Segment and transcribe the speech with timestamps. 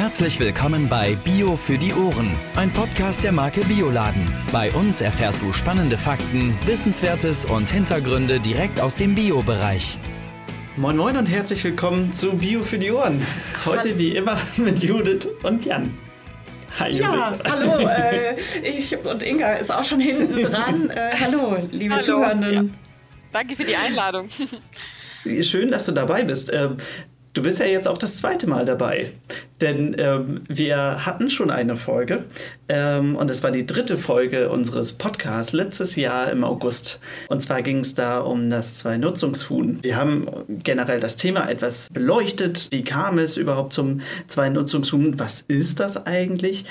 [0.00, 4.26] Herzlich willkommen bei Bio für die Ohren, ein Podcast der Marke Bioladen.
[4.50, 9.98] Bei uns erfährst du spannende Fakten, Wissenswertes und Hintergründe direkt aus dem Bio-Bereich.
[10.78, 13.20] Moin Moin und herzlich willkommen zu Bio für die Ohren.
[13.66, 15.94] Heute wie immer mit Judith und Jan.
[16.78, 17.04] Hi, Judith.
[17.04, 17.86] Ja, hallo.
[17.86, 20.88] Äh, ich und Inga ist auch schon hinten dran.
[20.94, 22.04] Äh, hallo, liebe hallo.
[22.06, 22.54] Zuhörenden.
[22.54, 22.64] Ja.
[23.32, 24.28] Danke für die Einladung.
[25.42, 26.50] Schön, dass du dabei bist.
[27.32, 29.12] Du bist ja jetzt auch das zweite Mal dabei,
[29.60, 32.24] denn ähm, wir hatten schon eine Folge
[32.68, 36.98] ähm, und es war die dritte Folge unseres Podcasts letztes Jahr im August.
[37.28, 39.78] Und zwar ging es da um das Zwei-Nutzungshuhn.
[39.82, 40.26] Wir haben
[40.64, 42.66] generell das Thema etwas beleuchtet.
[42.72, 45.20] Wie kam es überhaupt zum Zwei-Nutzungshuhn?
[45.20, 46.64] Was ist das eigentlich?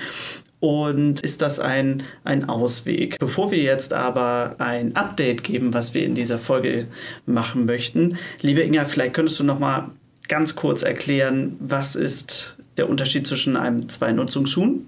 [0.60, 3.18] Und ist das ein, ein Ausweg?
[3.18, 6.88] Bevor wir jetzt aber ein Update geben, was wir in dieser Folge
[7.26, 9.92] machen möchten, liebe Inga, vielleicht könntest du noch mal
[10.30, 14.88] ganz kurz erklären, was ist der Unterschied zwischen einem Zwei-Nutzungshuhn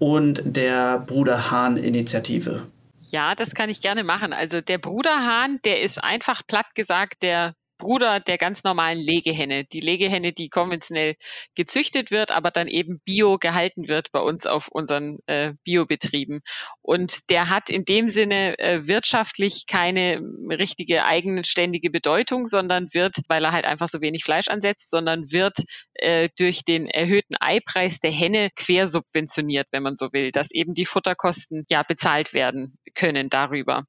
[0.00, 2.66] und der Bruder Hahn-Initiative?
[3.02, 4.32] Ja, das kann ich gerne machen.
[4.32, 9.64] Also der Bruderhahn, der ist einfach platt gesagt der Bruder der ganz normalen Legehenne.
[9.64, 11.16] Die Legehenne, die konventionell
[11.56, 16.42] gezüchtet wird, aber dann eben bio gehalten wird bei uns auf unseren äh, Biobetrieben.
[16.82, 23.44] Und der hat in dem Sinne äh, wirtschaftlich keine richtige eigenständige Bedeutung, sondern wird, weil
[23.44, 25.56] er halt einfach so wenig Fleisch ansetzt, sondern wird
[25.94, 30.86] äh, durch den erhöhten Eipreis der Henne quersubventioniert, wenn man so will, dass eben die
[30.86, 33.84] Futterkosten ja bezahlt werden können darüber.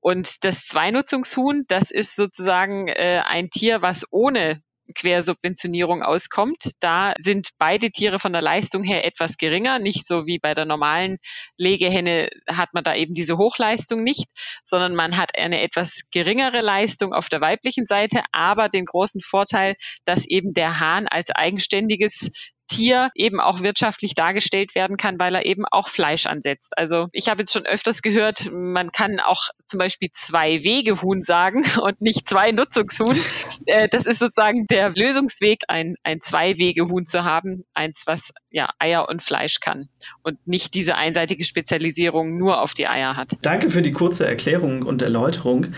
[0.00, 4.62] Und das Zweinutzungshuhn, das ist sozusagen äh, ein Tier, was ohne
[4.94, 6.72] Quersubventionierung auskommt.
[6.80, 9.78] Da sind beide Tiere von der Leistung her etwas geringer.
[9.78, 11.18] Nicht so wie bei der normalen
[11.56, 14.26] Legehenne hat man da eben diese Hochleistung nicht,
[14.64, 19.76] sondern man hat eine etwas geringere Leistung auf der weiblichen Seite, aber den großen Vorteil,
[20.04, 22.30] dass eben der Hahn als eigenständiges
[22.74, 26.76] Tier eben auch wirtschaftlich dargestellt werden kann, weil er eben auch Fleisch ansetzt.
[26.76, 31.64] Also ich habe jetzt schon öfters gehört, man kann auch zum Beispiel zwei Wegehuhn sagen
[31.82, 33.18] und nicht zwei Nutzungshuhn.
[33.66, 39.08] Äh, das ist sozusagen der Lösungsweg, ein, ein Zwei-Wege-Huhn zu haben, eins, was ja Eier
[39.08, 39.88] und Fleisch kann
[40.22, 43.32] und nicht diese einseitige Spezialisierung nur auf die Eier hat.
[43.42, 45.68] Danke für die kurze Erklärung und Erläuterung.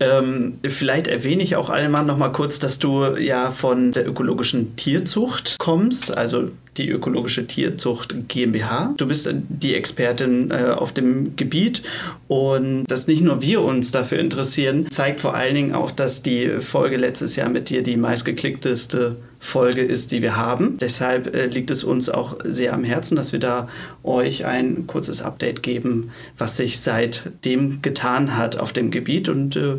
[0.00, 4.76] Ähm, vielleicht erwähne ich auch einmal noch mal kurz, dass du ja von der ökologischen
[4.76, 6.45] Tierzucht kommst, also
[6.76, 8.94] die Ökologische Tierzucht GmbH.
[8.96, 11.82] Du bist die Expertin äh, auf dem Gebiet
[12.28, 16.60] und dass nicht nur wir uns dafür interessieren, zeigt vor allen Dingen auch, dass die
[16.60, 20.76] Folge letztes Jahr mit dir die meistgeklickteste Folge ist, die wir haben.
[20.78, 23.68] Deshalb äh, liegt es uns auch sehr am Herzen, dass wir da
[24.02, 29.28] euch ein kurzes Update geben, was sich seitdem getan hat auf dem Gebiet.
[29.28, 29.76] Und äh,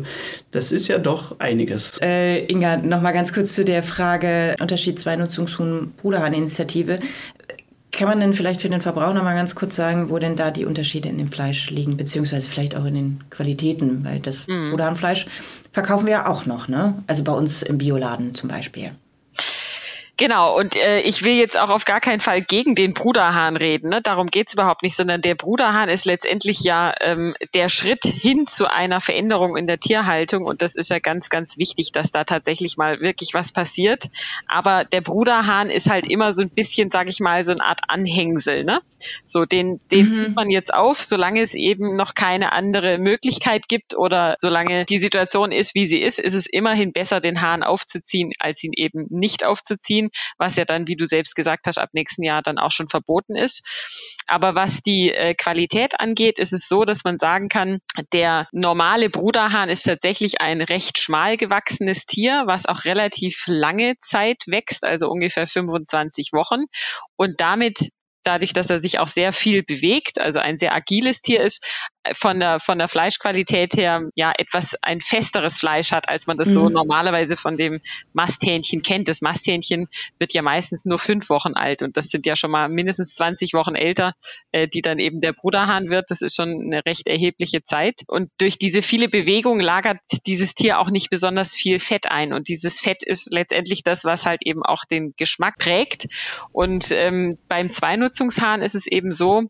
[0.52, 1.98] das ist ja doch einiges.
[2.00, 6.78] Äh, Inga, nochmal ganz kurz zu der Frage Unterschied Zwei-Nutzungshuhn-Bruderhahn-Initiative.
[6.88, 6.98] Perspektive.
[7.90, 10.50] Kann man denn vielleicht für den Verbraucher noch mal ganz kurz sagen, wo denn da
[10.50, 14.04] die Unterschiede in dem Fleisch liegen, beziehungsweise vielleicht auch in den Qualitäten?
[14.04, 14.70] Weil das mhm.
[14.70, 15.26] Bruderhahnfleisch
[15.72, 17.02] verkaufen wir ja auch noch, ne?
[17.06, 18.90] Also bei uns im Bioladen zum Beispiel.
[20.18, 23.90] Genau, und äh, ich will jetzt auch auf gar keinen Fall gegen den Bruderhahn reden,
[23.90, 24.02] ne?
[24.02, 28.68] darum geht's überhaupt nicht, sondern der Bruderhahn ist letztendlich ja ähm, der Schritt hin zu
[28.68, 32.76] einer Veränderung in der Tierhaltung und das ist ja ganz, ganz wichtig, dass da tatsächlich
[32.76, 34.06] mal wirklich was passiert.
[34.48, 37.82] Aber der Bruderhahn ist halt immer so ein bisschen, sag ich mal, so eine Art
[37.86, 38.64] Anhängsel.
[38.64, 38.80] Ne?
[39.24, 40.12] So, den, den mhm.
[40.12, 44.98] zieht man jetzt auf, solange es eben noch keine andere Möglichkeit gibt oder solange die
[44.98, 49.06] Situation ist, wie sie ist, ist es immerhin besser, den Hahn aufzuziehen, als ihn eben
[49.10, 50.07] nicht aufzuziehen
[50.38, 53.36] was ja dann, wie du selbst gesagt hast, ab nächsten Jahr dann auch schon verboten
[53.36, 53.62] ist.
[54.26, 57.78] Aber was die äh, Qualität angeht, ist es so, dass man sagen kann,
[58.12, 64.44] der normale Bruderhahn ist tatsächlich ein recht schmal gewachsenes Tier, was auch relativ lange Zeit
[64.46, 66.64] wächst, also ungefähr 25 Wochen
[67.16, 67.90] und damit
[68.24, 71.64] dadurch, dass er sich auch sehr viel bewegt, also ein sehr agiles Tier ist,
[72.14, 76.48] von der, von der Fleischqualität her ja etwas ein festeres Fleisch hat, als man das
[76.48, 76.52] mhm.
[76.52, 77.80] so normalerweise von dem
[78.12, 79.08] Masthähnchen kennt.
[79.08, 79.88] Das Masthähnchen
[80.18, 83.54] wird ja meistens nur fünf Wochen alt und das sind ja schon mal mindestens 20
[83.54, 84.14] Wochen älter,
[84.52, 86.10] äh, die dann eben der Bruderhahn wird.
[86.10, 88.02] Das ist schon eine recht erhebliche Zeit.
[88.06, 92.32] Und durch diese viele Bewegung lagert dieses Tier auch nicht besonders viel Fett ein.
[92.32, 96.06] Und dieses Fett ist letztendlich das, was halt eben auch den Geschmack prägt.
[96.52, 99.48] Und ähm, beim Zweinutzungshahn ist es eben so,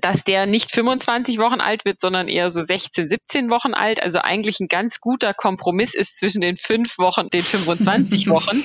[0.00, 4.02] dass der nicht 25 Wochen alt wird, sondern eher so 16, 17 Wochen alt.
[4.02, 8.64] Also eigentlich ein ganz guter Kompromiss ist zwischen den fünf Wochen und den 25 Wochen.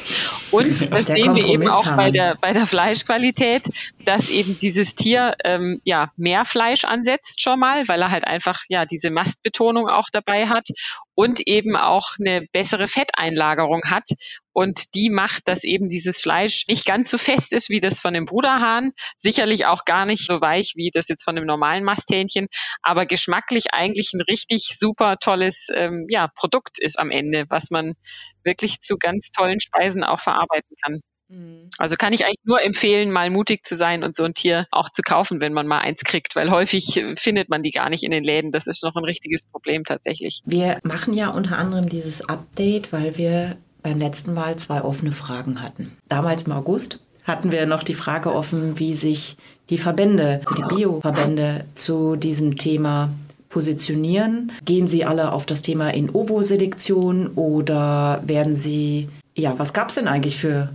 [0.52, 3.64] Und das sehen wir eben auch bei der, bei der Fleischqualität,
[4.06, 8.62] dass eben dieses Tier ähm, ja mehr Fleisch ansetzt schon mal, weil er halt einfach
[8.70, 10.70] ja diese Mastbetonung auch dabei hat
[11.16, 14.10] und eben auch eine bessere Fetteinlagerung hat
[14.54, 18.14] und die macht, dass eben dieses Fleisch nicht ganz so fest ist wie das von
[18.14, 22.48] dem Bruderhahn, sicherlich auch gar nicht so weich wie das jetzt von dem normalen Masthähnchen,
[22.82, 27.96] aber geschmacklich eigentlich ein richtig super tolles ähm, ja, Produkt ist am Ende, was man
[28.44, 31.02] wirklich zu ganz tollen Speisen auch verarbeiten kann.
[31.30, 31.70] Mhm.
[31.78, 34.90] Also kann ich eigentlich nur empfehlen, mal mutig zu sein und so ein Tier auch
[34.90, 38.04] zu kaufen, wenn man mal eins kriegt, weil häufig äh, findet man die gar nicht
[38.04, 38.52] in den Läden.
[38.52, 40.42] Das ist noch ein richtiges Problem tatsächlich.
[40.46, 45.62] Wir machen ja unter anderem dieses Update, weil wir beim letzten Mal zwei offene Fragen
[45.62, 45.92] hatten.
[46.10, 49.38] Damals im August hatten wir noch die Frage offen, wie sich
[49.70, 53.10] die Verbände, also die Bio-Verbände zu diesem Thema
[53.50, 54.52] positionieren.
[54.66, 59.96] Gehen sie alle auf das Thema in Ovo-Selektion oder werden sie, ja, was gab es
[59.96, 60.70] denn eigentlich für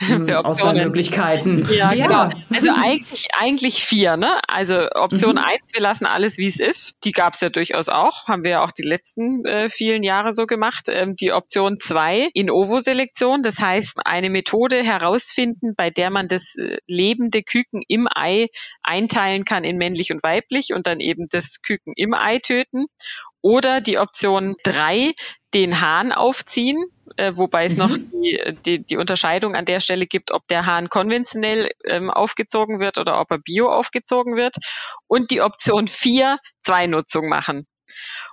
[0.44, 1.68] Auswahlmöglichkeiten.
[1.72, 2.42] Ja, ja, genau.
[2.54, 4.30] Also eigentlich, eigentlich vier, ne?
[4.46, 5.38] Also Option mhm.
[5.38, 6.96] eins, wir lassen alles, wie es ist.
[7.04, 8.26] Die gab es ja durchaus auch.
[8.26, 10.84] Haben wir ja auch die letzten äh, vielen Jahre so gemacht.
[10.88, 13.42] Ähm, die Option zwei, in Ovo-Selektion.
[13.42, 18.48] Das heißt, eine Methode herausfinden, bei der man das äh, lebende Küken im Ei
[18.82, 22.86] einteilen kann in männlich und weiblich und dann eben das Küken im Ei töten.
[23.40, 25.12] Oder die Option drei,
[25.54, 26.76] den Hahn aufziehen,
[27.16, 27.78] äh, wobei es mhm.
[27.78, 32.80] noch die, die, die Unterscheidung an der Stelle gibt, ob der Hahn konventionell ähm, aufgezogen
[32.80, 34.56] wird oder ob er bio aufgezogen wird.
[35.06, 37.66] Und die Option vier, Zweinutzung machen.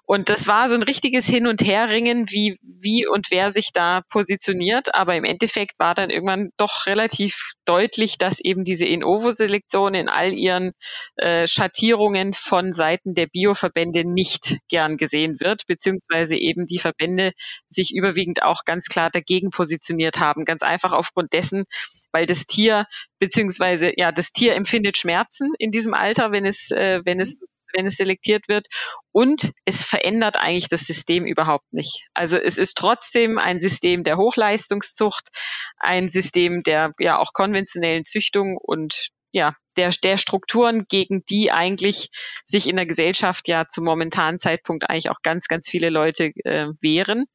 [0.05, 4.01] Und das war so ein richtiges Hin- und Herringen, wie, wie und wer sich da
[4.09, 4.93] positioniert.
[4.93, 10.33] Aber im Endeffekt war dann irgendwann doch relativ deutlich, dass eben diese In-Ovo-Selektion in all
[10.33, 10.73] ihren
[11.15, 17.31] äh, Schattierungen von Seiten der Bioverbände nicht gern gesehen wird, beziehungsweise eben die Verbände
[17.67, 20.45] sich überwiegend auch ganz klar dagegen positioniert haben.
[20.45, 21.65] Ganz einfach aufgrund dessen,
[22.11, 22.85] weil das Tier,
[23.19, 27.39] beziehungsweise ja, das Tier empfindet Schmerzen in diesem Alter, wenn es, äh, wenn es
[27.75, 28.67] wenn es selektiert wird.
[29.11, 32.07] Und es verändert eigentlich das System überhaupt nicht.
[32.13, 35.29] Also es ist trotzdem ein System der Hochleistungszucht,
[35.77, 42.09] ein System der ja auch konventionellen Züchtung und ja, der, der Strukturen, gegen die eigentlich
[42.45, 46.67] sich in der Gesellschaft ja zum momentanen Zeitpunkt eigentlich auch ganz, ganz viele Leute äh,
[46.79, 47.25] wehren.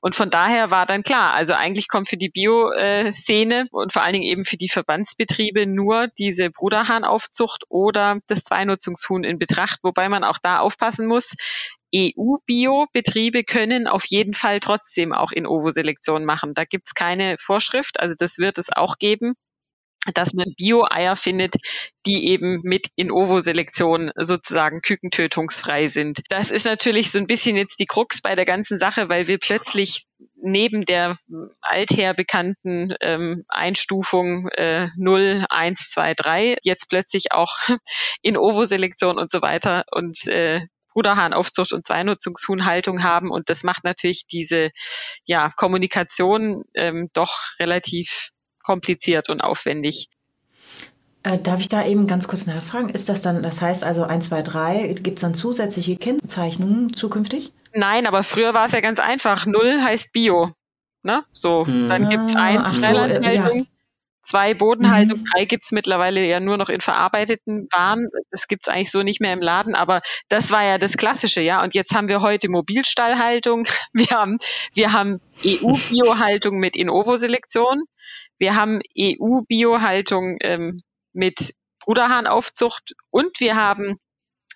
[0.00, 4.14] Und von daher war dann klar, also eigentlich kommt für die Bio-Szene und vor allen
[4.14, 10.24] Dingen eben für die Verbandsbetriebe nur diese Bruderhahnaufzucht oder das Zweinutzungshuhn in Betracht, wobei man
[10.24, 11.34] auch da aufpassen muss.
[11.94, 16.54] EU-Bio-Betriebe können auf jeden Fall trotzdem auch in Ovo-Selektion machen.
[16.54, 19.36] Da gibt's keine Vorschrift, also das wird es auch geben
[20.14, 21.54] dass man Bio-Eier findet,
[22.06, 26.20] die eben mit in Ovo-Selektion sozusagen kükentötungsfrei sind.
[26.28, 29.38] Das ist natürlich so ein bisschen jetzt die Krux bei der ganzen Sache, weil wir
[29.38, 30.04] plötzlich
[30.36, 31.16] neben der
[31.60, 37.56] alther bekannten ähm, Einstufung äh, 0, 1, 2, 3 jetzt plötzlich auch
[38.22, 40.60] in Ovo-Selektion und so weiter und äh,
[40.96, 43.30] Bruderhahnaufzucht und Zweinutzungshuhnhaltung haben.
[43.30, 44.70] Und das macht natürlich diese
[45.26, 48.30] ja, Kommunikation ähm, doch relativ
[48.66, 50.08] kompliziert und aufwendig.
[51.22, 52.88] Äh, darf ich da eben ganz kurz nachfragen?
[52.88, 57.52] Ist das dann, das heißt also 1, 2, 3, gibt es dann zusätzliche Kennzeichnungen zukünftig?
[57.72, 59.46] Nein, aber früher war es ja ganz einfach.
[59.46, 60.50] Null heißt Bio.
[61.02, 61.24] Ne?
[61.32, 61.88] So, hm.
[61.88, 63.70] dann gibt es ah, eins Freilandhaltung, so, ja.
[64.22, 65.24] zwei Bodenhaltung, mhm.
[65.24, 68.08] drei gibt es mittlerweile ja nur noch in verarbeiteten Waren.
[68.30, 71.40] Das gibt es eigentlich so nicht mehr im Laden, aber das war ja das Klassische,
[71.40, 71.62] ja.
[71.62, 74.38] Und jetzt haben wir heute Mobilstallhaltung, wir haben,
[74.74, 77.82] wir haben EU-Biohaltung mit In-Ovo-Selektion.
[78.38, 83.98] Wir haben EU-Biohaltung ähm, mit Bruderhahnaufzucht und wir haben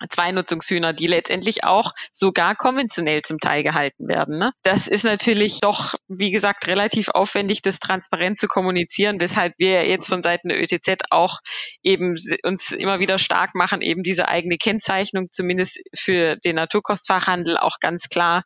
[0.09, 4.39] Zweinutzungshühner, die letztendlich auch sogar konventionell zum Teil gehalten werden.
[4.39, 4.51] Ne?
[4.63, 10.07] Das ist natürlich doch, wie gesagt, relativ aufwendig, das transparent zu kommunizieren, weshalb wir jetzt
[10.07, 11.39] von Seiten der ÖTZ auch
[11.83, 17.79] eben uns immer wieder stark machen, eben diese eigene Kennzeichnung zumindest für den Naturkostfachhandel auch
[17.79, 18.43] ganz klar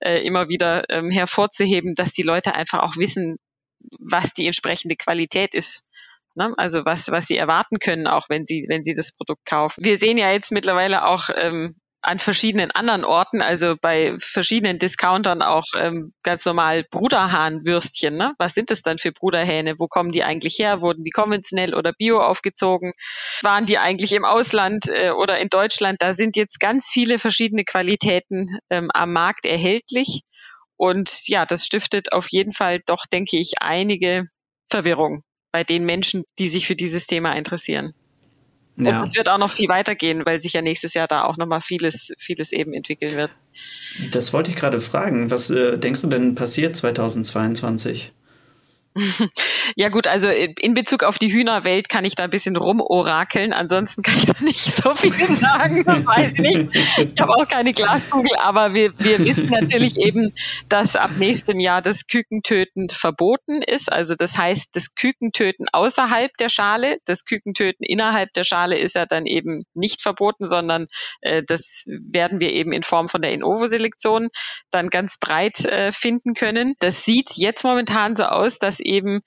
[0.00, 3.38] äh, immer wieder ähm, hervorzuheben, dass die Leute einfach auch wissen,
[3.98, 5.84] was die entsprechende Qualität ist.
[6.34, 6.54] Ne?
[6.56, 9.84] Also was, was sie erwarten können, auch wenn sie, wenn sie das Produkt kaufen.
[9.84, 15.42] Wir sehen ja jetzt mittlerweile auch ähm, an verschiedenen anderen Orten, also bei verschiedenen Discountern
[15.42, 18.16] auch ähm, ganz normal Bruderhahnwürstchen.
[18.16, 18.32] Ne?
[18.38, 19.74] Was sind das dann für Bruderhähne?
[19.78, 20.82] Wo kommen die eigentlich her?
[20.82, 22.92] Wurden die konventionell oder bio aufgezogen?
[23.42, 26.00] Waren die eigentlich im Ausland äh, oder in Deutschland?
[26.00, 30.20] Da sind jetzt ganz viele verschiedene Qualitäten ähm, am Markt erhältlich.
[30.76, 34.28] Und ja, das stiftet auf jeden Fall doch, denke ich, einige
[34.68, 37.94] Verwirrung bei den Menschen, die sich für dieses Thema interessieren.
[38.76, 38.98] Ja.
[38.98, 41.62] Und es wird auch noch viel weitergehen, weil sich ja nächstes Jahr da auch nochmal
[41.62, 43.30] vieles, vieles eben entwickeln wird.
[44.12, 45.30] Das wollte ich gerade fragen.
[45.30, 48.12] Was äh, denkst du denn passiert 2022?
[49.74, 53.52] Ja gut, also in Bezug auf die Hühnerwelt kann ich da ein bisschen rumorakeln.
[53.52, 55.84] Ansonsten kann ich da nicht so viel sagen.
[55.84, 56.76] Das weiß ich nicht.
[57.14, 60.32] Ich habe auch keine Glaskugel, aber wir, wir wissen natürlich eben,
[60.68, 63.92] dass ab nächstem Jahr das Kükentöten verboten ist.
[63.92, 69.04] Also das heißt, das Kükentöten außerhalb der Schale, das Kükentöten innerhalb der Schale ist ja
[69.04, 70.86] dann eben nicht verboten, sondern
[71.20, 74.28] äh, das werden wir eben in Form von der In-Ovo-Selektion
[74.70, 76.74] dann ganz breit äh, finden können.
[76.78, 79.20] Das sieht jetzt momentan so aus, dass eben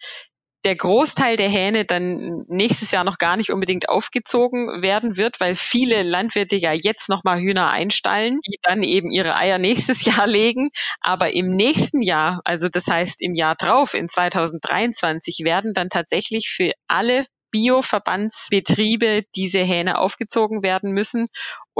[0.66, 5.56] der Großteil der Hähne dann nächstes Jahr noch gar nicht unbedingt aufgezogen werden wird, weil
[5.56, 10.70] viele Landwirte ja jetzt nochmal Hühner einstallen, die dann eben ihre Eier nächstes Jahr legen.
[11.00, 16.50] Aber im nächsten Jahr, also das heißt im Jahr drauf, in 2023, werden dann tatsächlich
[16.50, 21.28] für alle Bioverbandsbetriebe diese Hähne aufgezogen werden müssen.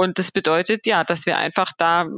[0.00, 2.08] Und das bedeutet ja, dass wir einfach da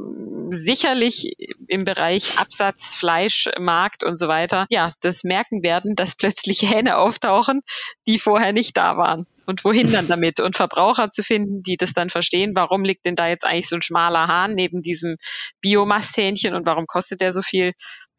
[0.51, 1.35] sicherlich
[1.67, 6.97] im Bereich Absatz, Fleisch, Markt und so weiter, ja, das merken werden, dass plötzlich Hähne
[6.97, 7.59] auftauchen,
[8.07, 9.27] die vorher nicht da waren.
[9.45, 10.39] Und wohin dann damit?
[10.39, 13.75] Und Verbraucher zu finden, die das dann verstehen, warum liegt denn da jetzt eigentlich so
[13.75, 15.17] ein schmaler Hahn neben diesem
[15.59, 17.73] Biomasthähnchen und warum kostet der so viel?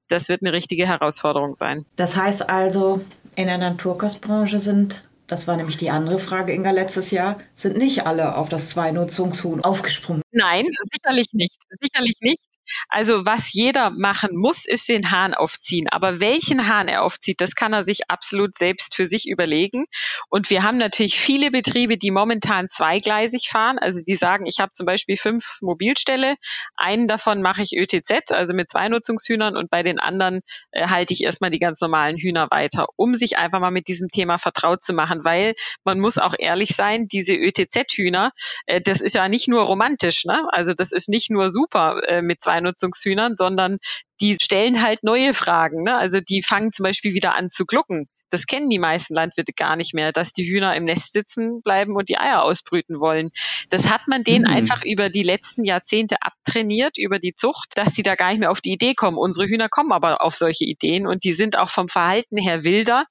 [0.08, 1.86] Das wird eine richtige Herausforderung sein.
[1.96, 3.00] Das heißt also,
[3.34, 8.06] in der Naturkostbranche sind das war nämlich die andere Frage, Inga, letztes Jahr, sind nicht
[8.06, 10.22] alle auf das Zweinutzungshuhn aufgesprungen.
[10.32, 11.58] Nein, sicherlich nicht.
[11.80, 12.40] Sicherlich nicht.
[12.88, 15.88] Also was jeder machen muss, ist den Hahn aufziehen.
[15.88, 19.86] Aber welchen Hahn er aufzieht, das kann er sich absolut selbst für sich überlegen.
[20.28, 23.78] Und wir haben natürlich viele Betriebe, die momentan zweigleisig fahren.
[23.78, 26.36] Also die sagen, ich habe zum Beispiel fünf Mobilställe.
[26.76, 30.40] Einen davon mache ich ÖTZ, also mit zwei Nutzungshühnern und bei den anderen
[30.72, 34.08] äh, halte ich erstmal die ganz normalen Hühner weiter, um sich einfach mal mit diesem
[34.08, 35.54] Thema vertraut zu machen, weil
[35.84, 38.32] man muss auch ehrlich sein, diese ÖTZ-Hühner,
[38.66, 40.46] äh, das ist ja nicht nur romantisch, ne?
[40.50, 43.78] Also das ist nicht nur super äh, mit zwei Nutzungshühnern, sondern
[44.20, 45.82] die stellen halt neue Fragen.
[45.82, 45.96] Ne?
[45.96, 48.08] Also die fangen zum Beispiel wieder an zu glucken.
[48.34, 51.94] Das kennen die meisten Landwirte gar nicht mehr, dass die Hühner im Nest sitzen bleiben
[51.94, 53.30] und die Eier ausbrüten wollen.
[53.70, 54.56] Das hat man denen mhm.
[54.56, 58.50] einfach über die letzten Jahrzehnte abtrainiert, über die Zucht, dass sie da gar nicht mehr
[58.50, 59.18] auf die Idee kommen.
[59.18, 63.04] Unsere Hühner kommen aber auf solche Ideen und die sind auch vom Verhalten her wilder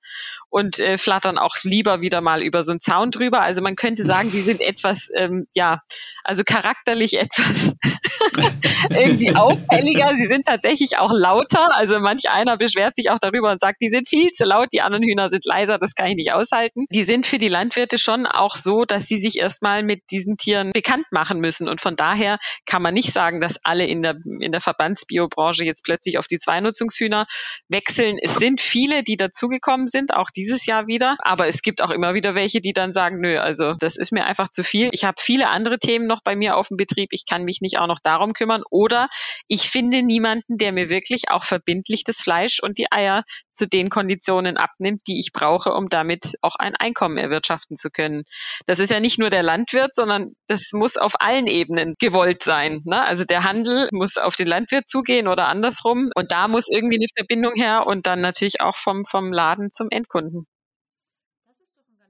[0.53, 3.41] und äh, flattern auch lieber wieder mal über so einen Zaun drüber.
[3.41, 5.79] Also man könnte sagen, die sind etwas, ähm, ja,
[6.23, 7.73] also charakterlich etwas
[8.91, 10.13] irgendwie auffälliger.
[10.15, 11.75] Sie sind tatsächlich auch lauter.
[11.75, 14.81] Also manch einer beschwert sich auch darüber und sagt, die sind viel zu laut, die
[14.81, 16.85] anderen Hühner sind leiser, das kann ich nicht aushalten.
[16.93, 20.71] Die sind für die Landwirte schon auch so, dass sie sich erstmal mit diesen Tieren
[20.71, 21.67] bekannt machen müssen.
[21.67, 25.83] Und von daher kann man nicht sagen, dass alle in der, in der Verbandsbiobranche jetzt
[25.83, 27.25] plötzlich auf die Zweinutzungshühner
[27.69, 28.19] wechseln.
[28.21, 31.15] Es sind viele, die dazugekommen sind, auch dieses Jahr wieder.
[31.19, 34.25] Aber es gibt auch immer wieder welche, die dann sagen, nö, also das ist mir
[34.25, 34.89] einfach zu viel.
[34.91, 37.09] Ich habe viele andere Themen noch bei mir auf dem Betrieb.
[37.11, 38.63] Ich kann mich nicht auch noch darum kümmern.
[38.69, 39.07] Oder
[39.47, 43.23] ich finde niemanden, der mir wirklich auch verbindlich das Fleisch und die Eier
[43.53, 48.23] zu den Konditionen abnimmt, die ich brauche, um damit auch ein Einkommen erwirtschaften zu können.
[48.65, 52.81] Das ist ja nicht nur der Landwirt, sondern das muss auf allen Ebenen gewollt sein.
[52.85, 53.01] Ne?
[53.01, 56.09] Also der Handel muss auf den Landwirt zugehen oder andersrum.
[56.15, 59.87] Und da muss irgendwie eine Verbindung her und dann natürlich auch vom, vom Laden zum
[59.89, 60.32] Endkunden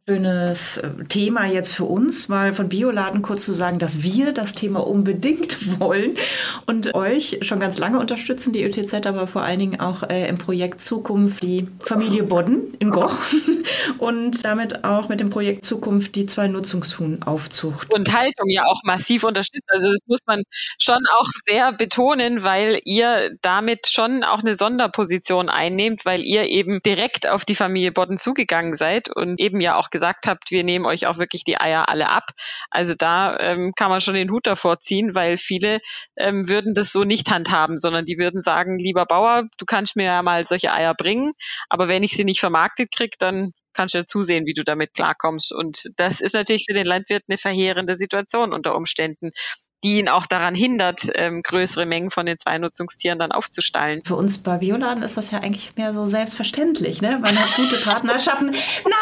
[0.05, 4.53] schönes äh, Thema jetzt für uns, mal von Bioladen kurz zu sagen, dass wir das
[4.53, 6.17] Thema unbedingt wollen
[6.65, 10.37] und euch schon ganz lange unterstützen, die ÖTZ, aber vor allen Dingen auch äh, im
[10.37, 13.15] Projekt Zukunft die Familie Bodden in Goch
[13.97, 17.93] und damit auch mit dem Projekt Zukunft die zwei Nutzungshuhn Aufzucht.
[17.93, 19.69] Und Haltung ja auch massiv unterstützt.
[19.69, 20.43] Also das muss man
[20.79, 26.81] schon auch sehr betonen, weil ihr damit schon auch eine Sonderposition einnehmt, weil ihr eben
[26.85, 30.85] direkt auf die Familie Bodden zugegangen seid und eben ja auch gesagt habt, wir nehmen
[30.85, 32.31] euch auch wirklich die Eier alle ab.
[32.69, 35.79] Also da ähm, kann man schon den Hut davor ziehen, weil viele
[36.17, 40.05] ähm, würden das so nicht handhaben, sondern die würden sagen, lieber Bauer, du kannst mir
[40.05, 41.31] ja mal solche Eier bringen,
[41.69, 44.93] aber wenn ich sie nicht vermarktet kriege, dann kannst du ja zusehen, wie du damit
[44.93, 45.53] klarkommst.
[45.53, 49.31] Und das ist natürlich für den Landwirt eine verheerende Situation unter Umständen
[49.83, 54.01] die ihn auch daran hindert, ähm, größere Mengen von den zwei Nutzungstieren dann aufzustallen.
[54.05, 57.01] Für uns bei Bioladen ist das ja eigentlich mehr so selbstverständlich.
[57.01, 57.19] Ne?
[57.21, 58.51] Man hat gute Partnerschaften.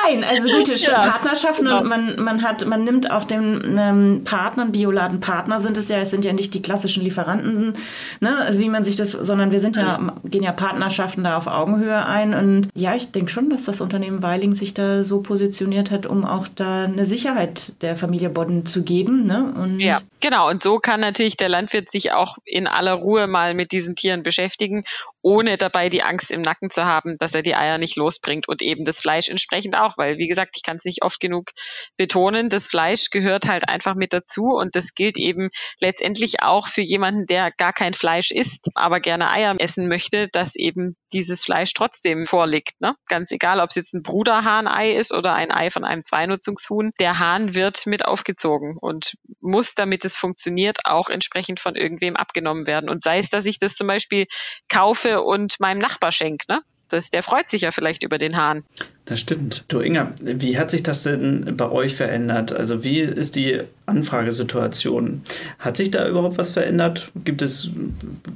[0.06, 1.82] Nein, also gute ja, Partnerschaften genau.
[1.82, 6.10] und man, man hat, man nimmt auch den ähm, Partnern, Bioladen-Partner sind es ja, es
[6.10, 7.74] sind ja nicht die klassischen Lieferanten,
[8.20, 8.38] ne?
[8.38, 12.06] also wie man sich das, sondern wir sind ja, gehen ja Partnerschaften da auf Augenhöhe
[12.06, 16.06] ein und ja, ich denke schon, dass das Unternehmen Weiling sich da so positioniert hat,
[16.06, 19.26] um auch da eine Sicherheit der Familie Bodden zu geben.
[19.26, 19.54] Ne?
[19.56, 20.50] Und ja, genau.
[20.50, 23.94] Und so so kann natürlich der Landwirt sich auch in aller Ruhe mal mit diesen
[23.98, 24.86] Tieren beschäftigen,
[25.22, 28.62] ohne dabei die Angst im Nacken zu haben, dass er die Eier nicht losbringt und
[28.62, 31.52] eben das Fleisch entsprechend auch, weil wie gesagt, ich kann es nicht oft genug
[31.98, 35.50] betonen, das Fleisch gehört halt einfach mit dazu und das gilt eben
[35.80, 40.56] letztendlich auch für jemanden, der gar kein Fleisch isst, aber gerne Eier essen möchte, dass
[40.56, 42.80] eben dieses Fleisch trotzdem vorliegt.
[42.80, 42.96] Ne?
[43.08, 47.20] Ganz egal, ob es jetzt ein Bruderhahnei ist oder ein Ei von einem Zweinutzungshuhn, der
[47.20, 52.90] Hahn wird mit aufgezogen und muss, damit es funktioniert, auch entsprechend von irgendwem abgenommen werden.
[52.90, 54.28] Und sei es, dass ich das zum Beispiel
[54.70, 56.62] kaufe und meinem Nachbar schenke, ne?
[56.92, 58.64] Das, der freut sich ja vielleicht über den Hahn.
[59.06, 59.64] Das stimmt.
[59.70, 62.52] Du Inga, wie hat sich das denn bei euch verändert?
[62.52, 65.24] Also wie ist die Anfragesituation?
[65.58, 67.10] Hat sich da überhaupt was verändert?
[67.24, 67.70] Gibt es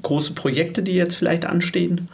[0.03, 2.08] große Projekte, die jetzt vielleicht anstehen?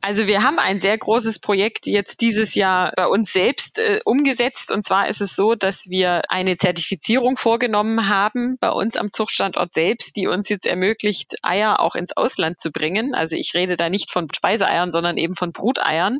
[0.00, 4.70] Also wir haben ein sehr großes Projekt jetzt dieses Jahr bei uns selbst äh, umgesetzt.
[4.70, 9.72] Und zwar ist es so, dass wir eine Zertifizierung vorgenommen haben bei uns am Zuchtstandort
[9.72, 13.14] selbst, die uns jetzt ermöglicht, Eier auch ins Ausland zu bringen.
[13.14, 16.18] Also ich rede da nicht von Speiseeiern, sondern eben von Bruteiern.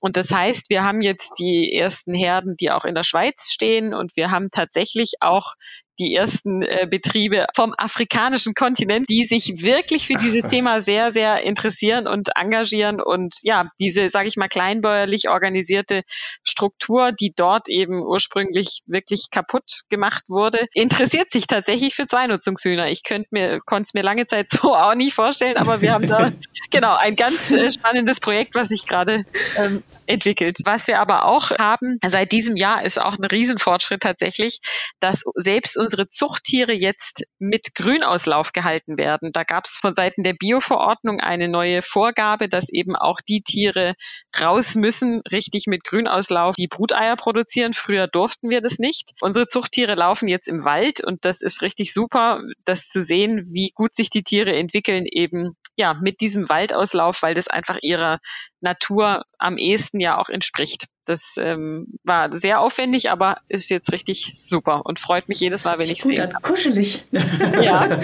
[0.00, 3.92] Und das heißt, wir haben jetzt die ersten Herden, die auch in der Schweiz stehen
[3.92, 5.54] und wir haben tatsächlich auch
[6.00, 11.12] die ersten äh, Betriebe vom afrikanischen Kontinent, die sich wirklich für dieses Ach, Thema sehr,
[11.12, 16.02] sehr interessieren und engagieren und ja, diese, sage ich mal, kleinbäuerlich organisierte
[16.42, 22.88] Struktur, die dort eben ursprünglich wirklich kaputt gemacht wurde, interessiert sich tatsächlich für Zweinutzungshühner.
[22.88, 26.08] Ich könnte mir, konnte es mir lange Zeit so auch nicht vorstellen, aber wir haben
[26.08, 26.32] da
[26.70, 29.24] genau ein ganz äh, spannendes Projekt, was sich gerade
[29.56, 30.58] ähm, entwickelt.
[30.64, 34.60] Was wir aber auch haben, seit diesem Jahr ist auch ein Riesenfortschritt tatsächlich,
[34.98, 39.32] dass selbst unsere Zuchttiere jetzt mit Grünauslauf gehalten werden.
[39.32, 43.94] Da gab es von Seiten der Bioverordnung eine neue Vorgabe, dass eben auch die Tiere
[44.40, 47.72] raus müssen, richtig mit Grünauslauf, die Bruteier produzieren.
[47.72, 49.10] Früher durften wir das nicht.
[49.20, 53.72] Unsere Zuchttiere laufen jetzt im Wald und das ist richtig super, das zu sehen, wie
[53.74, 58.20] gut sich die Tiere entwickeln, eben ja, mit diesem Waldauslauf, weil das einfach ihrer
[58.60, 60.88] Natur am ehesten ja auch entspricht.
[61.06, 65.78] Das ähm, war sehr aufwendig, aber ist jetzt richtig super und freut mich jedes Mal,
[65.78, 66.28] wenn ich sehe.
[66.42, 67.02] Kuschelig.
[67.60, 68.00] Ja.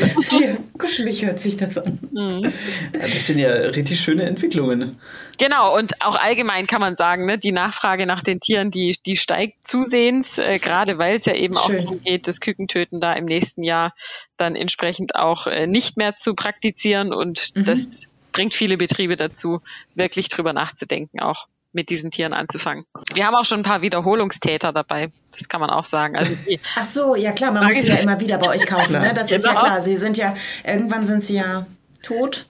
[0.77, 1.99] kuschelig hört sich das an.
[2.11, 2.53] Mhm.
[2.93, 4.97] Das sind ja richtig schöne Entwicklungen.
[5.39, 9.17] Genau, und auch allgemein kann man sagen, ne, die Nachfrage nach den Tieren, die, die
[9.17, 11.63] steigt zusehends, äh, gerade weil es ja eben Schön.
[11.63, 13.93] auch darum geht, das Kükentöten da im nächsten Jahr
[14.37, 17.65] dann entsprechend auch äh, nicht mehr zu praktizieren und mhm.
[17.65, 19.63] das bringt viele Betriebe dazu,
[19.95, 22.85] wirklich drüber nachzudenken, auch mit diesen Tieren anzufangen.
[23.15, 25.11] Wir haben auch schon ein paar Wiederholungstäter dabei.
[25.33, 26.17] Das kann man auch sagen.
[26.17, 26.37] Also
[26.77, 28.93] Ach so, ja klar, man muss sie ja immer wieder bei euch kaufen.
[28.93, 29.15] Ne?
[29.15, 29.37] Das genau.
[29.37, 29.65] ist ja genau.
[29.65, 29.81] klar.
[29.81, 30.35] Sie sind ja,
[30.65, 31.67] irgendwann sind sie ja
[32.03, 32.45] tot.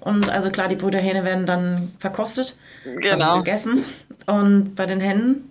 [0.00, 3.32] Und also klar, die Brüderhähne werden dann verkostet, also genau.
[3.32, 3.84] also gegessen.
[4.26, 5.50] Und bei den Hennen,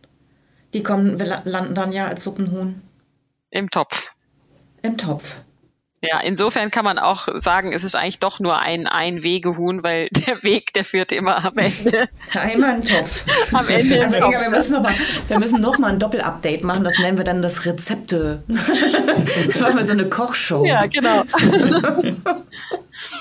[0.73, 2.82] die kommen, landen dann ja als Suppenhuhn.
[3.49, 4.13] Im Topf.
[4.82, 5.36] Im Topf.
[6.08, 10.44] Ja, insofern kann man auch sagen, es ist eigentlich doch nur ein Ein-Wegehuhn, weil der
[10.44, 12.08] Weg, der führt immer am Ende.
[12.54, 13.24] immer ein Topf.
[13.54, 14.04] Am Ende.
[14.04, 14.94] Also Inga, wir müssen noch mal,
[15.28, 16.84] wir müssen noch mal ein Doppel-Update machen.
[16.84, 18.44] Das nennen wir dann das Rezepte.
[18.48, 20.65] machen wir so eine Kochshow.
[20.65, 21.24] Ja, genau.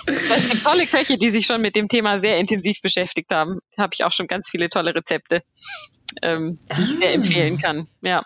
[0.06, 3.58] Es gibt tolle Köche, die sich schon mit dem Thema sehr intensiv beschäftigt haben.
[3.76, 5.42] Da habe ich auch schon ganz viele tolle Rezepte,
[6.22, 6.82] ähm, die ah.
[6.82, 7.12] ich sehr ah.
[7.12, 7.88] empfehlen kann.
[8.02, 8.22] Ja.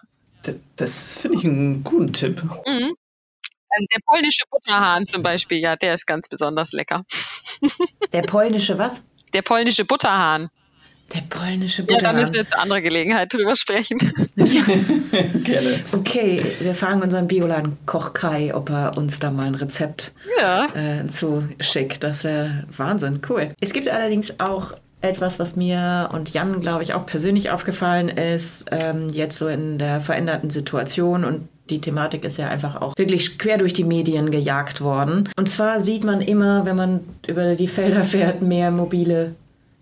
[0.76, 2.42] Das finde ich einen guten Tipp.
[2.66, 2.94] Mhm.
[3.70, 7.04] Also der polnische Butterhahn zum Beispiel, ja, der ist ganz besonders lecker.
[8.12, 9.02] Der polnische was?
[9.32, 10.48] Der polnische Butterhahn.
[11.14, 12.04] Der polnische Butterhahn.
[12.04, 13.98] Ja, da müssen wir jetzt andere Gelegenheit drüber sprechen.
[14.36, 15.80] Gerne.
[15.92, 20.66] Okay, wir fragen unseren Bioladen Koch Kai, ob er uns da mal ein Rezept ja.
[20.74, 22.04] äh, zuschickt.
[22.04, 23.48] Das wäre Wahnsinn, cool.
[23.60, 28.66] Es gibt allerdings auch etwas, was mir und Jan, glaube ich, auch persönlich aufgefallen ist,
[28.70, 33.38] ähm, jetzt so in der veränderten Situation und die Thematik ist ja einfach auch wirklich
[33.38, 35.28] quer durch die Medien gejagt worden.
[35.36, 39.34] Und zwar sieht man immer, wenn man über die Felder fährt, mehr mobile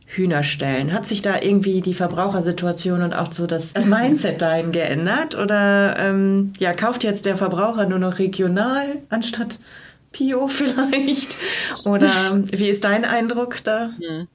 [0.06, 0.92] Hühnerstellen.
[0.92, 5.36] Hat sich da irgendwie die Verbrauchersituation und auch so das, das Mindset dahin geändert?
[5.36, 9.58] Oder ähm, ja, kauft jetzt der Verbraucher nur noch regional anstatt
[10.12, 11.36] Pio vielleicht?
[11.84, 13.90] Oder wie ist dein Eindruck da?
[14.00, 14.28] Hm.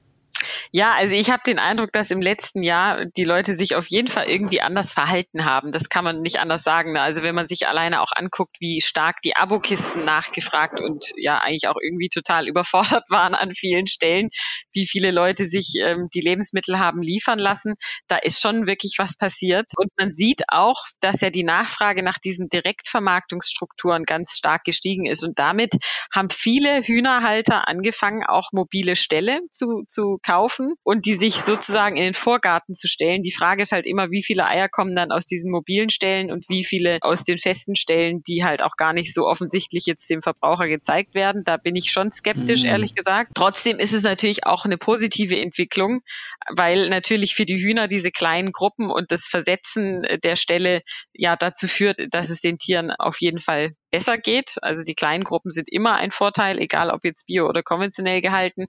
[0.71, 4.07] Ja, also ich habe den Eindruck, dass im letzten Jahr die Leute sich auf jeden
[4.07, 5.71] Fall irgendwie anders verhalten haben.
[5.71, 6.93] Das kann man nicht anders sagen.
[6.93, 7.01] Ne?
[7.01, 11.67] Also wenn man sich alleine auch anguckt, wie stark die Abokisten nachgefragt und ja eigentlich
[11.67, 14.29] auch irgendwie total überfordert waren an vielen Stellen,
[14.73, 17.75] wie viele Leute sich ähm, die Lebensmittel haben liefern lassen,
[18.07, 19.71] da ist schon wirklich was passiert.
[19.75, 25.23] Und man sieht auch, dass ja die Nachfrage nach diesen Direktvermarktungsstrukturen ganz stark gestiegen ist.
[25.23, 25.73] Und damit
[26.13, 31.97] haben viele Hühnerhalter angefangen, auch mobile Ställe zu, zu kaufen kaufen und die sich sozusagen
[31.97, 33.23] in den Vorgarten zu stellen.
[33.23, 36.49] Die Frage ist halt immer, wie viele Eier kommen dann aus diesen mobilen Stellen und
[36.49, 40.21] wie viele aus den festen Stellen, die halt auch gar nicht so offensichtlich jetzt dem
[40.21, 41.43] Verbraucher gezeigt werden.
[41.45, 42.69] Da bin ich schon skeptisch, mhm.
[42.69, 43.31] ehrlich gesagt.
[43.35, 46.01] Trotzdem ist es natürlich auch eine positive Entwicklung,
[46.49, 50.81] weil natürlich für die Hühner diese kleinen Gruppen und das Versetzen der Stelle
[51.13, 54.55] ja dazu führt, dass es den Tieren auf jeden Fall besser geht.
[54.61, 58.67] Also die kleinen Gruppen sind immer ein Vorteil, egal ob jetzt bio oder konventionell gehalten.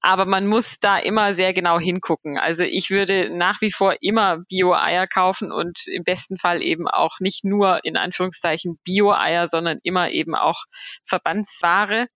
[0.00, 2.38] Aber man muss da immer sehr genau hingucken.
[2.38, 7.18] Also ich würde nach wie vor immer Bio-Eier kaufen und im besten Fall eben auch
[7.20, 10.64] nicht nur in Anführungszeichen Bio-Eier, sondern immer eben auch
[11.04, 12.06] Verbandsware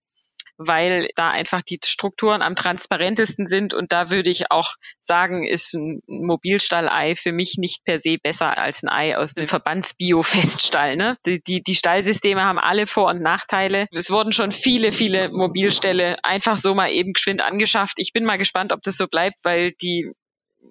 [0.58, 3.74] weil da einfach die Strukturen am transparentesten sind.
[3.74, 8.56] Und da würde ich auch sagen, ist ein Mobilstallei für mich nicht per se besser
[8.56, 10.96] als ein Ei aus einem Verbandsbio-Feststall.
[10.96, 11.16] Ne?
[11.26, 13.86] Die, die, die Stallsysteme haben alle Vor- und Nachteile.
[13.92, 17.98] Es wurden schon viele, viele Mobilställe einfach so mal eben geschwind angeschafft.
[17.98, 20.12] Ich bin mal gespannt, ob das so bleibt, weil die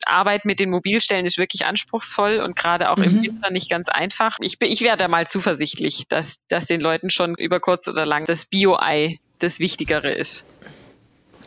[0.05, 3.03] Arbeit mit den Mobilstellen ist wirklich anspruchsvoll und gerade auch mhm.
[3.03, 4.37] im Winter nicht ganz einfach.
[4.41, 8.05] Ich, bin, ich wäre da mal zuversichtlich, dass, dass den Leuten schon über kurz oder
[8.05, 10.45] lang das Bio-Ei das Wichtigere ist.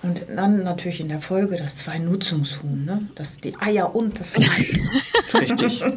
[0.02, 3.00] Und dann natürlich in der Folge das Zwei-Nutzungshuhn, ne?
[3.16, 4.80] Das, die Eier und das Fleisch.
[5.34, 5.82] Richtig.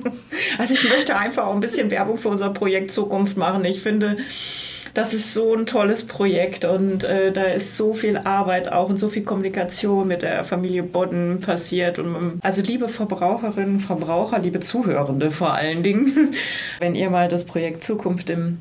[0.57, 3.63] Also ich möchte einfach auch ein bisschen Werbung für unser Projekt Zukunft machen.
[3.63, 4.17] Ich finde,
[4.93, 8.97] das ist so ein tolles Projekt und äh, da ist so viel Arbeit auch und
[8.97, 11.99] so viel Kommunikation mit der Familie Bodden passiert.
[11.99, 16.33] Und, also liebe Verbraucherinnen, Verbraucher, liebe Zuhörende vor allen Dingen,
[16.79, 18.59] wenn ihr mal das Projekt Zukunft im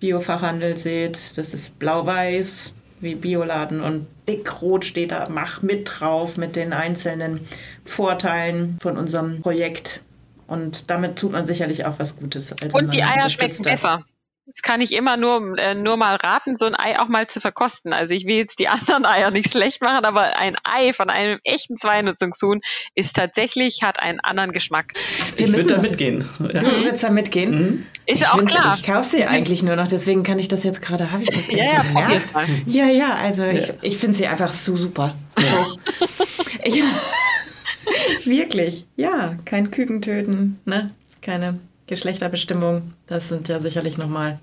[0.00, 6.56] Biofachhandel seht, das ist blau-weiß wie Bioladen und dick-rot steht da, mach mit drauf mit
[6.56, 7.46] den einzelnen
[7.84, 10.02] Vorteilen von unserem Projekt.
[10.46, 12.52] Und damit tut man sicherlich auch was Gutes.
[12.72, 14.04] Und die Eier schmecken besser.
[14.50, 17.38] Das kann ich immer nur, äh, nur mal raten, so ein Ei auch mal zu
[17.38, 17.92] verkosten.
[17.92, 21.38] Also ich will jetzt die anderen Eier nicht schlecht machen, aber ein Ei von einem
[21.44, 22.62] echten Zweinutzungshuhn
[22.94, 24.94] ist tatsächlich, hat einen anderen Geschmack.
[25.36, 26.28] Wir ich würde da mitgehen.
[26.40, 26.60] Ja.
[26.60, 27.50] Du würdest da mitgehen?
[27.50, 27.86] Mhm.
[28.06, 28.74] Ist ja auch find, klar.
[28.78, 31.48] Ich kaufe sie eigentlich nur noch, deswegen kann ich das jetzt gerade, habe ich das
[31.48, 32.28] ja, ja, gemerkt?
[32.64, 33.52] Ja, ja, also ja.
[33.52, 35.14] ich, ich finde sie einfach so super.
[35.38, 35.66] Ja.
[36.64, 36.82] ich,
[38.24, 40.88] wirklich, ja, kein Küken töten, ne?
[41.20, 44.38] keine Geschlechterbestimmung, das sind ja sicherlich nochmal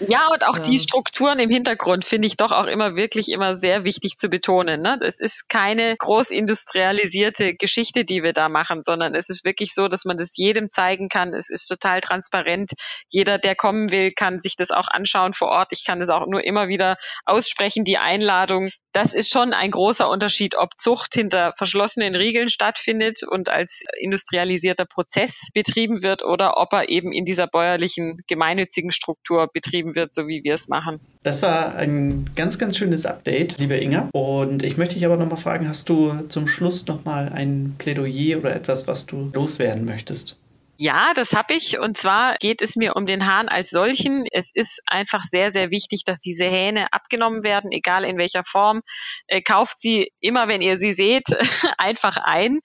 [0.00, 0.64] ja, und auch ja.
[0.64, 4.82] die Strukturen im Hintergrund finde ich doch auch immer wirklich immer sehr wichtig zu betonen.
[4.82, 4.98] Ne?
[5.02, 10.04] Es ist keine großindustrialisierte Geschichte, die wir da machen, sondern es ist wirklich so, dass
[10.04, 11.34] man das jedem zeigen kann.
[11.34, 12.72] Es ist total transparent.
[13.08, 15.68] Jeder, der kommen will, kann sich das auch anschauen vor Ort.
[15.72, 18.70] Ich kann das auch nur immer wieder aussprechen, die Einladung.
[18.96, 24.86] Das ist schon ein großer Unterschied, ob Zucht hinter verschlossenen Riegeln stattfindet und als industrialisierter
[24.86, 30.14] Prozess betrieben wird oder ob er eben in dieser bäuerlichen, gemeinnützigen Struktur betrieben betrieben wird,
[30.14, 31.00] so wie wir es machen.
[31.22, 34.08] Das war ein ganz, ganz schönes Update, liebe Inga.
[34.12, 38.54] Und ich möchte dich aber nochmal fragen, hast du zum Schluss nochmal ein Plädoyer oder
[38.54, 40.36] etwas, was du loswerden möchtest?
[40.78, 41.78] Ja, das habe ich.
[41.78, 44.24] Und zwar geht es mir um den Hahn als solchen.
[44.30, 48.82] Es ist einfach sehr, sehr wichtig, dass diese Hähne abgenommen werden, egal in welcher Form.
[49.26, 51.24] Äh, kauft sie immer, wenn ihr sie seht,
[51.78, 52.60] einfach ein.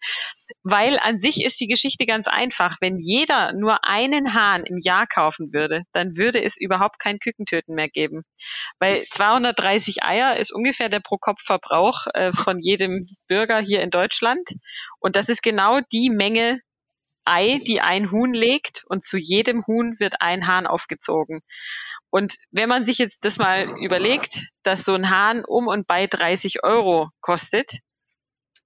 [0.64, 2.78] Weil an sich ist die Geschichte ganz einfach.
[2.82, 7.76] Wenn jeder nur einen Hahn im Jahr kaufen würde, dann würde es überhaupt kein Kükentöten
[7.76, 8.24] mehr geben.
[8.80, 14.50] Weil 230 Eier ist ungefähr der Pro-Kopf-Verbrauch äh, von jedem Bürger hier in Deutschland.
[15.00, 16.60] Und das ist genau die Menge,
[17.26, 21.42] Ei, die ein Huhn legt und zu jedem Huhn wird ein Hahn aufgezogen.
[22.10, 26.08] Und wenn man sich jetzt das mal überlegt, dass so ein Hahn um und bei
[26.08, 27.80] 30 Euro kostet,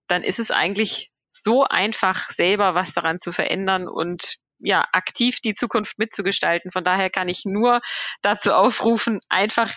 [0.08, 5.54] dann ist es eigentlich so einfach, selber was daran zu verändern und ja, aktiv die
[5.54, 6.72] Zukunft mitzugestalten.
[6.72, 7.82] Von daher kann ich nur
[8.22, 9.72] dazu aufrufen, einfach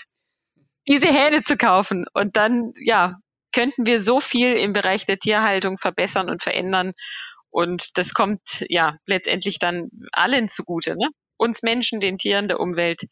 [0.86, 2.06] diese Hähne zu kaufen.
[2.14, 3.16] Und dann, ja,
[3.52, 6.92] könnten wir so viel im Bereich der Tierhaltung verbessern und verändern.
[7.50, 11.08] Und das kommt ja letztendlich dann allen zugute, ne?
[11.36, 13.02] Uns Menschen, den Tieren, der Umwelt.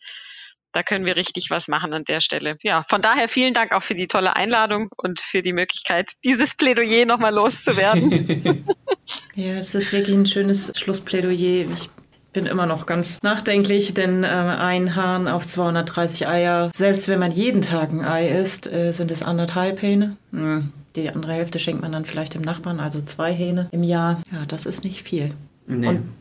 [0.72, 2.56] Da können wir richtig was machen an der Stelle.
[2.62, 6.54] Ja, von daher vielen Dank auch für die tolle Einladung und für die Möglichkeit, dieses
[6.54, 8.66] Plädoyer nochmal loszuwerden.
[9.36, 11.70] ja, es ist wirklich ein schönes Schlussplädoyer.
[11.72, 11.88] Ich
[12.34, 17.32] bin immer noch ganz nachdenklich, denn äh, ein Hahn auf 230 Eier, selbst wenn man
[17.32, 20.18] jeden Tag ein Ei isst, äh, sind es anderthalb Hähne.
[20.32, 20.74] Hm.
[20.96, 24.22] Die andere Hälfte schenkt man dann vielleicht dem Nachbarn, also zwei Hähne im Jahr.
[24.32, 25.34] Ja, das ist nicht viel.
[25.66, 25.88] Nee.
[25.88, 26.14] Und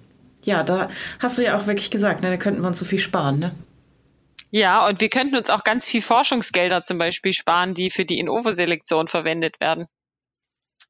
[0.44, 3.00] ja, da hast du ja auch wirklich gesagt, ne, da könnten wir uns so viel
[3.00, 3.56] sparen, ne?
[4.52, 8.20] Ja, und wir könnten uns auch ganz viel Forschungsgelder zum Beispiel sparen, die für die
[8.20, 9.88] Innovo-Selektion verwendet werden.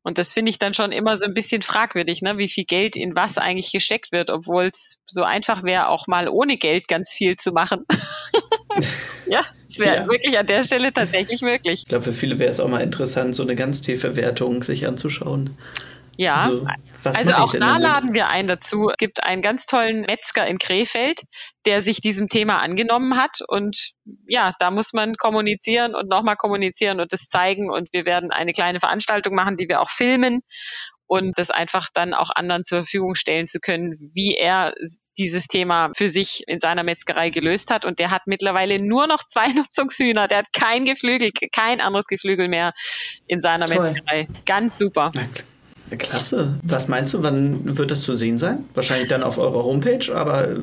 [0.05, 2.37] Und das finde ich dann schon immer so ein bisschen fragwürdig, ne?
[2.37, 6.29] wie viel Geld in was eigentlich gesteckt wird, obwohl es so einfach wäre, auch mal
[6.29, 7.85] ohne Geld ganz viel zu machen.
[9.25, 10.07] ja, Das wäre ja.
[10.07, 11.81] wirklich an der Stelle tatsächlich möglich.
[11.81, 15.57] Ich glaube, für viele wäre es auch mal interessant, so eine Ganztierverwertung sich anzuschauen.
[16.17, 16.67] Ja, so,
[17.05, 18.89] also auch da laden wir ein dazu.
[18.89, 21.21] Es gibt einen ganz tollen Metzger in Krefeld,
[21.65, 23.39] der sich diesem Thema angenommen hat.
[23.47, 23.91] Und
[24.27, 27.69] ja, da muss man kommunizieren und nochmal kommunizieren und das zeigen.
[27.69, 30.41] Und wir werden eine kleine Veranstaltung machen, die wir auch filmen
[31.07, 34.73] und das einfach dann auch anderen zur Verfügung stellen zu können, wie er
[35.17, 37.85] dieses Thema für sich in seiner Metzgerei gelöst hat.
[37.85, 40.27] Und der hat mittlerweile nur noch zwei Nutzungshühner.
[40.27, 42.73] Der hat kein Geflügel, kein anderes Geflügel mehr
[43.27, 43.83] in seiner Toll.
[43.83, 44.27] Metzgerei.
[44.45, 45.11] Ganz super.
[45.97, 46.59] Klasse.
[46.63, 48.67] Was meinst du, wann wird das zu sehen sein?
[48.73, 50.49] Wahrscheinlich dann auf eurer Homepage, aber.
[50.49, 50.57] Äh,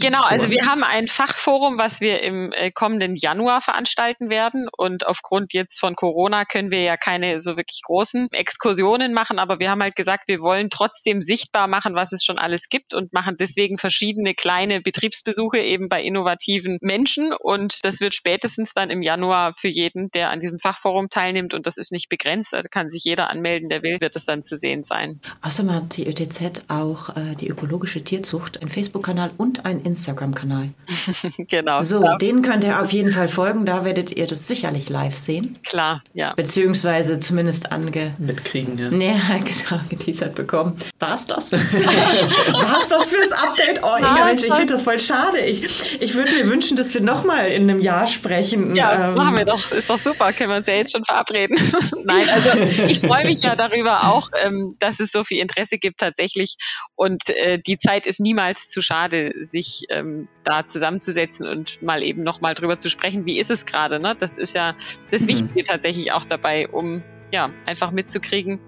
[0.00, 4.68] genau, also wir haben ein Fachforum, was wir im äh, kommenden Januar veranstalten werden.
[4.74, 9.58] Und aufgrund jetzt von Corona können wir ja keine so wirklich großen Exkursionen machen, aber
[9.58, 13.12] wir haben halt gesagt, wir wollen trotzdem sichtbar machen, was es schon alles gibt und
[13.12, 17.32] machen deswegen verschiedene kleine Betriebsbesuche eben bei innovativen Menschen.
[17.34, 21.66] Und das wird spätestens dann im Januar für jeden, der an diesem Fachforum teilnimmt, und
[21.66, 24.53] das ist nicht begrenzt, da kann sich jeder anmelden, der will, wird es dann zu
[24.54, 25.20] zu sehen sein.
[25.42, 30.70] Außerdem hat die ÖTZ auch äh, die ökologische Tierzucht, einen Facebook-Kanal und einen Instagram-Kanal.
[31.38, 31.82] genau.
[31.82, 32.18] So, klar.
[32.18, 33.66] den könnt ihr auf jeden Fall folgen.
[33.66, 35.58] Da werdet ihr das sicherlich live sehen.
[35.64, 36.34] Klar, ja.
[36.34, 38.14] Beziehungsweise zumindest ange...
[38.18, 38.90] Mitkriegen, ja.
[38.90, 39.14] Nee,
[39.44, 40.78] genau, geteasert bekommen.
[40.98, 41.52] War's das?
[41.52, 43.80] War's das fürs Update?
[43.82, 45.40] Oh, Inga, Mensch, ich finde das voll schade.
[45.40, 48.76] Ich, ich würde mir wünschen, dass wir nochmal in einem Jahr sprechen.
[48.76, 49.72] Ja, ähm, machen wir doch.
[49.72, 50.32] Ist doch super.
[50.32, 51.56] Können wir uns ja jetzt schon verabreden.
[52.04, 56.00] Nein, also ich freue mich ja darüber auch, ähm, dass es so viel Interesse gibt
[56.00, 56.56] tatsächlich.
[56.94, 62.22] Und äh, die Zeit ist niemals zu schade, sich ähm, da zusammenzusetzen und mal eben
[62.22, 64.00] nochmal drüber zu sprechen, wie ist es gerade.
[64.00, 64.16] Ne?
[64.18, 64.76] Das ist ja
[65.10, 65.28] das mhm.
[65.28, 68.60] Wichtige tatsächlich auch dabei, um ja einfach mitzukriegen,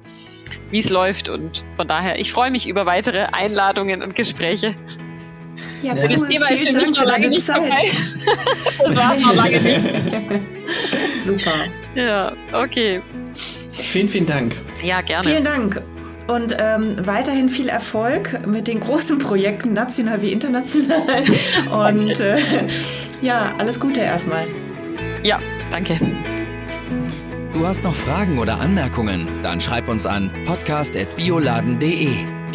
[0.70, 1.28] wie es läuft.
[1.28, 4.74] Und von daher, ich freue mich über weitere Einladungen und Gespräche.
[5.82, 6.08] Ja, ja.
[6.08, 7.56] Das Thema ist für mich noch lange nicht Zeit.
[7.56, 7.90] vorbei.
[8.84, 9.80] das war noch lange nicht.
[11.24, 11.52] Super.
[11.94, 13.00] Ja, okay.
[13.76, 14.54] Vielen, vielen Dank.
[14.82, 15.28] Ja, gerne.
[15.28, 15.82] Vielen Dank.
[16.26, 21.22] Und ähm, weiterhin viel Erfolg mit den großen Projekten, national wie international.
[21.94, 22.38] Und äh,
[23.22, 24.46] ja, alles Gute erstmal.
[25.22, 25.38] Ja,
[25.70, 25.98] danke.
[27.52, 29.26] Du hast noch Fragen oder Anmerkungen?
[29.42, 32.35] Dann schreib uns an podcast.bioladen.de.